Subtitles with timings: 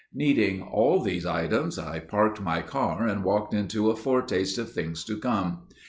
[0.15, 5.03] Needing all these items, I parked my car and walked into a foretaste of things
[5.03, 5.67] to come.